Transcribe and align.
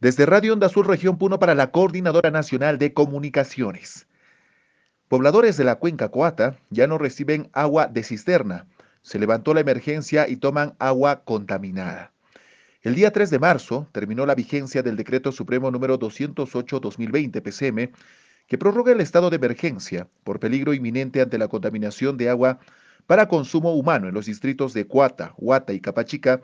Desde 0.00 0.24
Radio 0.24 0.54
Onda 0.54 0.70
Sur 0.70 0.88
Región 0.88 1.18
Puno 1.18 1.38
para 1.38 1.54
la 1.54 1.72
Coordinadora 1.72 2.30
Nacional 2.30 2.78
de 2.78 2.94
Comunicaciones. 2.94 4.06
Pobladores 5.08 5.58
de 5.58 5.64
la 5.64 5.74
cuenca 5.74 6.08
Coata 6.08 6.56
ya 6.70 6.86
no 6.86 6.96
reciben 6.96 7.50
agua 7.52 7.86
de 7.86 8.02
cisterna. 8.02 8.66
Se 9.02 9.18
levantó 9.18 9.52
la 9.52 9.60
emergencia 9.60 10.26
y 10.26 10.36
toman 10.36 10.74
agua 10.78 11.22
contaminada. 11.24 12.12
El 12.80 12.94
día 12.94 13.10
3 13.12 13.28
de 13.28 13.38
marzo 13.40 13.88
terminó 13.92 14.24
la 14.24 14.34
vigencia 14.34 14.82
del 14.82 14.96
Decreto 14.96 15.32
Supremo 15.32 15.70
número 15.70 15.98
208-2020 15.98 17.42
PCM 17.42 17.92
que 18.46 18.56
prorroga 18.56 18.92
el 18.92 19.02
estado 19.02 19.28
de 19.28 19.36
emergencia 19.36 20.08
por 20.24 20.40
peligro 20.40 20.72
inminente 20.72 21.20
ante 21.20 21.36
la 21.36 21.48
contaminación 21.48 22.16
de 22.16 22.30
agua 22.30 22.58
para 23.06 23.28
consumo 23.28 23.74
humano 23.74 24.08
en 24.08 24.14
los 24.14 24.24
distritos 24.24 24.72
de 24.72 24.86
Cuata, 24.86 25.34
Huata 25.36 25.74
y 25.74 25.80
Capachica 25.80 26.40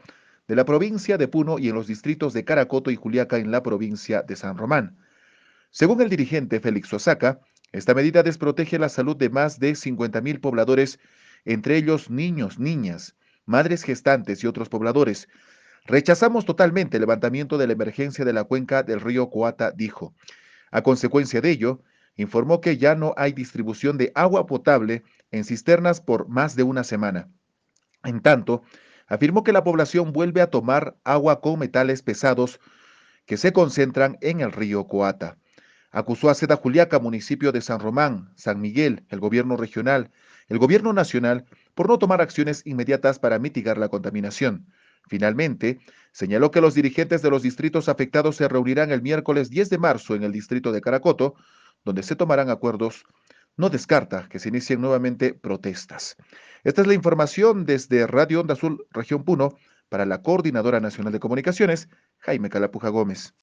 de 0.49 0.57
la 0.57 0.65
provincia 0.65 1.19
de 1.19 1.29
Puno 1.29 1.59
y 1.59 1.69
en 1.69 1.75
los 1.75 1.87
distritos 1.87 2.33
de 2.33 2.45
Caracoto 2.45 2.91
y 2.91 2.97
Juliaca 2.97 3.39
en 3.39 3.51
la 3.51 3.63
provincia 3.63 4.23
de 4.23 4.37
San 4.37 4.57
Román. 4.57 4.97
Según 5.71 6.01
el 6.01 6.09
dirigente 6.09 6.61
Félix 6.61 6.93
Osaka, 6.93 7.41
esta 7.73 7.95
medida 7.95 8.23
desprotege 8.23 8.79
la 8.79 8.89
salud 8.89 9.17
de 9.17 9.29
más 9.29 9.59
de 9.59 9.73
50.000 9.73 10.41
pobladores, 10.41 11.01
entre 11.45 11.77
ellos 11.77 12.11
niños, 12.11 12.59
niñas, 12.59 13.17
madres 13.45 13.83
gestantes 13.83 14.43
y 14.43 14.47
otros 14.47 14.69
pobladores. 14.69 15.29
Rechazamos 15.85 16.45
totalmente 16.45 16.97
el 16.97 17.03
levantamiento 17.03 17.59
de 17.59 17.67
la 17.67 17.73
emergencia 17.73 18.25
de 18.25 18.33
la 18.33 18.45
cuenca 18.45 18.83
del 18.83 19.01
río 19.01 19.31
Coata, 19.31 19.73
dijo. 19.73 20.15
A 20.71 20.83
consecuencia 20.83 21.41
de 21.41 21.51
ello, 21.51 21.83
informó 22.17 22.61
que 22.61 22.77
ya 22.77 22.95
no 22.95 23.15
hay 23.17 23.33
distribución 23.33 23.99
de 23.99 24.13
agua 24.15 24.47
potable 24.47 25.03
en 25.31 25.45
cisternas 25.45 26.01
por 26.01 26.29
más 26.29 26.57
de 26.57 26.63
una 26.63 26.83
semana. 26.83 27.29
En 28.05 28.21
tanto, 28.21 28.63
afirmó 29.07 29.45
que 29.45 29.53
la 29.53 29.65
población 29.65 30.13
vuelve 30.13 30.41
a 30.41 30.51
tomar 30.51 30.97
agua 31.05 31.41
con 31.41 31.59
metales 31.59 32.03
pesados 32.03 32.61
que 33.27 33.37
se 33.37 33.53
concentran 33.53 34.19
en 34.21 34.41
el 34.41 34.53
río 34.53 34.87
Coata. 34.87 35.37
Acusó 35.91 36.29
a 36.29 36.35
Seda 36.35 36.57
Juliaca, 36.57 36.99
municipio 36.99 37.53
de 37.53 37.61
San 37.61 37.81
Román, 37.81 38.31
San 38.37 38.61
Miguel, 38.61 39.05
el 39.09 39.21
gobierno 39.21 39.57
regional, 39.57 40.11
el 40.49 40.59
gobierno 40.59 40.93
nacional, 40.93 41.47
por 41.75 41.89
no 41.89 41.99
tomar 41.99 42.21
acciones 42.21 42.63
inmediatas 42.67 43.19
para 43.19 43.39
mitigar 43.39 43.79
la 43.79 43.89
contaminación. 43.89 44.67
Finalmente, 45.09 45.81
señaló 46.13 46.51
que 46.51 46.61
los 46.61 46.75
dirigentes 46.75 47.23
de 47.23 47.31
los 47.31 47.43
distritos 47.43 47.89
afectados 47.89 48.37
se 48.37 48.49
reunirán 48.49 48.91
el 48.91 49.03
miércoles 49.03 49.51
10 49.51 49.71
de 49.71 49.79
marzo 49.79 50.15
en 50.15 50.25
el 50.25 50.33
distrito 50.33 50.73
de 50.73 50.81
Caracoto, 50.81 51.35
donde 51.85 52.03
se 52.03 52.17
tomarán 52.17 52.51
acuerdos 52.51 53.05
no 53.57 53.71
descarta 53.71 54.29
que 54.29 54.39
se 54.39 54.49
inicien 54.49 54.81
nuevamente 54.81 55.35
protestas. 55.35 56.17
Esta 56.65 56.83
es 56.83 56.87
la 56.87 56.95
información 56.95 57.65
desde 57.65 58.07
Radio 58.07 58.41
Onda 58.41 58.55
Azul, 58.55 58.87
Región 58.91 59.25
Puno, 59.25 59.57
para 59.89 60.05
la 60.05 60.23
Coordinadora 60.23 60.81
Nacional 60.81 61.13
de 61.13 61.21
Comunicaciones, 61.21 61.89
Jaime 62.19 62.51
Calapuja 62.51 62.89
Gómez. 62.89 63.35